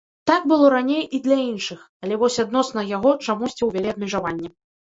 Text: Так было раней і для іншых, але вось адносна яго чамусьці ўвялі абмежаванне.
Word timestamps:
Так 0.29 0.41
было 0.51 0.69
раней 0.73 1.03
і 1.17 1.19
для 1.27 1.37
іншых, 1.51 1.85
але 2.05 2.19
вось 2.23 2.39
адносна 2.47 2.87
яго 2.97 3.15
чамусьці 3.29 3.63
ўвялі 3.71 3.89
абмежаванне. 3.95 4.49